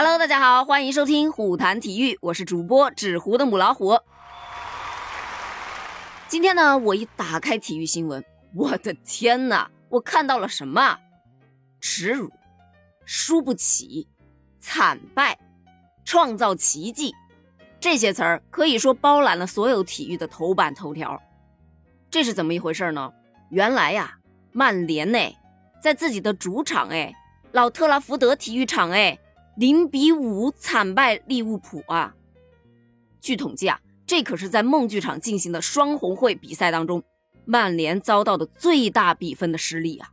[0.00, 3.98] Hello，大家好，欢迎收听虎谈体育，我是主播纸糊的母老虎。
[6.28, 8.24] 今天呢，我一打开体育新闻，
[8.54, 10.96] 我的天哪，我看到了什么？
[11.80, 12.30] 耻辱、
[13.04, 14.06] 输不起、
[14.60, 15.36] 惨败、
[16.04, 17.12] 创造奇迹，
[17.80, 21.20] 这些词儿可以说包揽了所有体育的头版头条。
[22.08, 23.12] 这是怎么一回事呢？
[23.50, 24.16] 原来呀，
[24.52, 25.18] 曼联呢，
[25.82, 27.12] 在自己的主场哎，
[27.50, 29.18] 老特拉福德体育场哎。
[29.58, 32.14] 零比五惨败利物浦啊！
[33.20, 37.02] 据统计啊，这可是在梦剧场进行的双红会比赛当中，
[37.44, 40.10] 曼联遭到的最大比分的失利啊！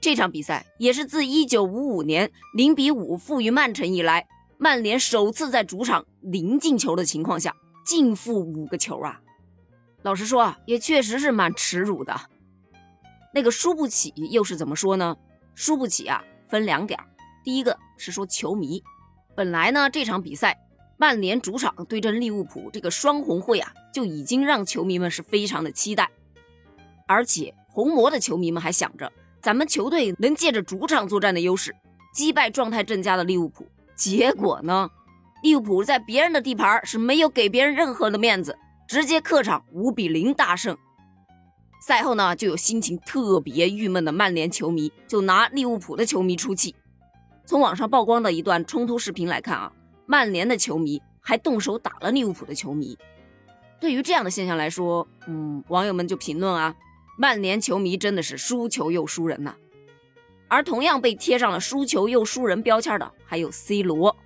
[0.00, 9.20] 这场比赛也是自1955年零比五负于曼城以来，曼联首次在主场零进球的情况下净负五个球啊！
[10.00, 12.18] 老实说啊，也确实是蛮耻辱的。
[13.34, 15.18] 那个输不起又是怎么说呢？
[15.54, 16.98] 输不起啊，分两点。
[17.44, 18.82] 第一个是说球迷，
[19.36, 20.58] 本来呢这场比赛
[20.96, 26.10] 曼联主场对阵利物浦这个双红会啊，就已经让球迷们是非常的期待，
[27.06, 31.76] 而且红魔的球迷们还想着咱们球队能借着主场作战的优势
[32.12, 33.66] 击败状态正佳的利物浦。
[33.94, 34.90] 结果呢，
[35.42, 40.76] 利物浦在别人的地盘是没有给别人任何的面子，直接客场五比零大胜。
[41.86, 46.74] 赛后呢，就有心情特别郁闷的曼联球迷就拿利物浦的球迷出气。
[47.50, 49.72] 从网上曝光的一段冲突视频来看啊，
[50.06, 52.96] 曼联的球迷还动手打了利物浦的球迷。
[53.80, 56.72] 对于这样的现象来说，嗯，网友们就评论啊，
[57.18, 59.56] 曼联球迷真的是输球又输人呐。
[60.46, 64.16] 而同样被贴上了输球又输人标签的还有 C 罗。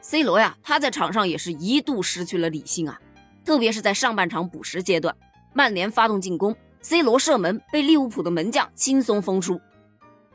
[0.00, 3.00] C 罗呀，他在场上也是一度失去了理性啊，
[3.44, 5.16] 特别是在上半场补时阶段，
[5.52, 9.60] 曼联发动进攻，C 罗射门被利物浦的门将轻松封出。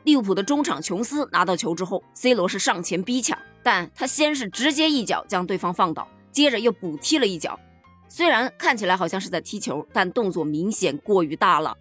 [0.04, 7.58] 利物浦的中场琼斯拿到球之后，C 罗是上前逼抢，但他先是直接一脚将对方放倒，接着又补踢了一脚。
[8.08, 11.76] 虽然看起来好像是在踢球，但动作明显过于大了，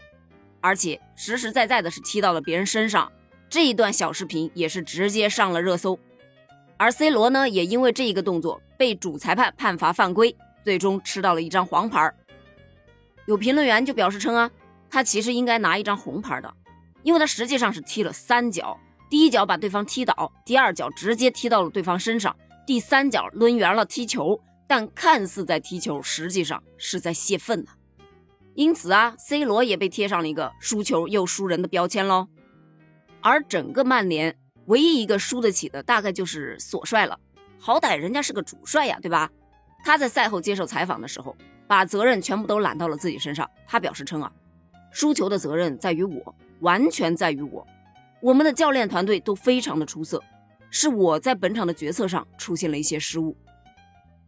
[0.61, 3.11] 而且实实在在的是踢到了别人身上。
[3.49, 5.97] 这一段小视频也是直接上了热搜。
[6.77, 12.13] 而 C 罗呢，也因为这一个动作被主裁判判罚犯规，最终吃到了一张黄牌。
[13.25, 14.51] 有评论员就表示称啊，
[14.89, 16.53] 他其实应该拿一张红牌的。
[17.03, 18.77] 因为他实际上是踢了三脚，
[19.09, 27.71] 第一脚把对方踢倒，第二脚直接踢到了对方身上，第三脚抡圆了踢球，但看似在踢球，实际上是在泄愤呢。
[28.55, 32.27] 因此啊，C 罗也被贴上了一个输球又输人的标签喽。
[33.21, 37.17] 而整个曼联唯一一个输得起的，大概就是索帅了，
[37.57, 39.29] 好歹人家是个主帅呀，对吧？
[39.85, 41.35] 他在赛后接受采访的时候，
[41.67, 43.49] 把责任全部都揽到了自己身上。
[43.65, 44.29] 他表示称啊，
[44.91, 46.35] 输球的责任在于我。
[46.59, 47.65] 完全在于我，
[48.21, 50.23] 我们的教练团队都非常的出色，
[50.69, 53.35] 是我在本场的决策上出现了一些失误。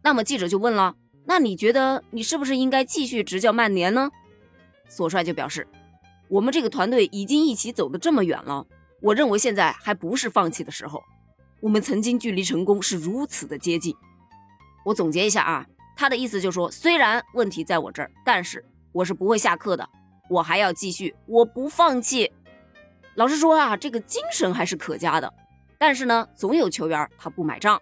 [0.02, 0.94] 那么记者就问了，
[1.24, 4.10] 那你觉得你是不是应该继续执教曼联呢？
[4.88, 5.66] 索帅就表示，
[6.28, 8.66] 我们这个团队已经一起走得这么远了，
[9.00, 11.02] 我认为现在还不是放弃的时候。
[11.60, 13.94] 我们曾经距离成功是如此的接近。
[14.84, 15.64] 我总结一下啊，
[15.96, 19.88] 他的意思就是说，虽然问题在我这儿，但是我是不会下课的。
[20.28, 22.32] 我还要继续，我不放弃。
[23.14, 25.32] 老实说啊，这个精神还是可嘉的。
[25.78, 27.80] 但是呢，总有球员他不买账。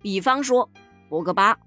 [0.00, 0.70] 比方说
[1.08, 1.58] 博格巴，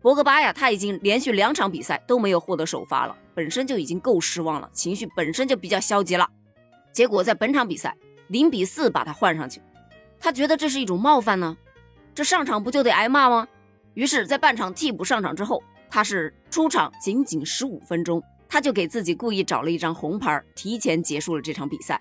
[0.00, 6.28] 博格巴呀，他已经连续两场比赛都没有获得首发了，本身就已经够失望了，情绪本身就比较消极了。
[6.92, 7.96] 结果在本场比赛
[8.28, 9.60] 零比四把他换上去，
[10.20, 11.56] 他觉得这是一种冒犯呢。
[12.14, 13.48] 这上场不就得挨骂吗？
[13.94, 18.22] 于是，在半场替补上场之后，他是出场仅仅十五分钟。
[18.48, 22.00] 他就给自己故意找了一张红牌，提前结束了这场比赛。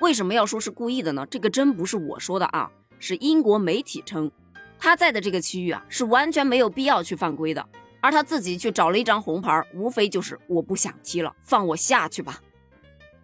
[0.00, 1.26] 为什么要说是故意的呢？
[1.30, 4.30] 这个真不是我说的啊，是英国媒体称
[4.78, 7.66] 他在的这个区域啊是完全没有必要去犯规的，
[8.02, 12.40] 而他自己去找了一张红牌，无非就是我不想踢了，放我下去吧。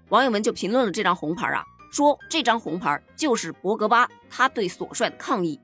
[0.08, 5.60] 网友们就评论了这张红牌啊，说这张红牌就是博格巴他对索帅的抗议，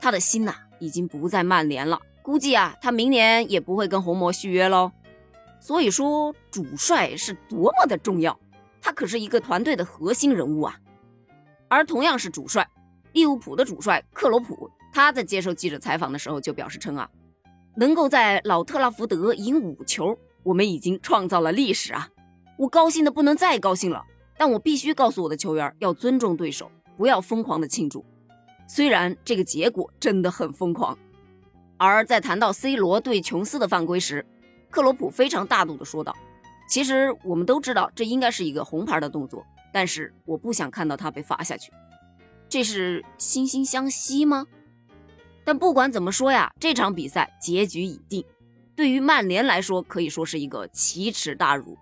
[0.00, 4.90] 他的心呐已经不在曼联了，估计啊他明年也不会跟红魔续约喽。
[5.62, 8.36] 所以说，主帅是多么的重要，
[8.80, 10.76] 他可是一个团队的核心人物啊。
[11.68, 12.68] 而同样是主帅，
[13.12, 17.08] 利物浦的主帅克罗普，他在接受记者采访的时候就表示称啊，
[17.76, 22.08] 能够在老特拉福德赢五球，我们已经创造了历史啊！
[22.58, 24.02] 我高兴的不能再高兴了，
[24.36, 28.04] 但我必须告诉我的球员要尊重对手，不要疯狂的庆祝。
[28.66, 30.98] 虽然这个结果真的很疯狂。
[31.76, 34.26] 而在谈到 C 罗对琼斯的犯规时，
[34.72, 36.16] 克罗普非常大度地说道
[36.66, 41.70] ：“其实我们都知道这应该是一个红牌的动作，但是我不想看到他被罚下去。
[42.48, 44.46] 这是惺惺相惜吗？
[45.44, 48.24] 但不管怎么说呀，这场比赛结局已定，
[48.74, 51.76] 对于曼联来说可以说是一个奇耻大辱，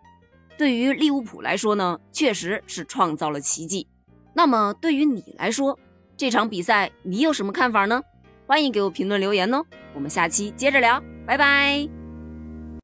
[0.59, 3.87] 对于利物浦来说呢，确实是创造了奇迹。
[4.35, 5.79] 那么对于你来说，
[6.17, 8.03] 这场比赛你有什么看法呢？
[8.47, 9.65] 欢迎给我评论留言哦，
[9.95, 12.00] 我们下期接着聊，拜拜。